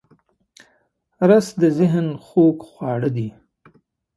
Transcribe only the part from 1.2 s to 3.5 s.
رس د ذهن خوږ خواړه دی